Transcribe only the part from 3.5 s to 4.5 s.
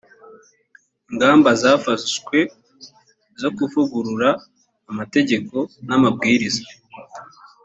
kuvugurura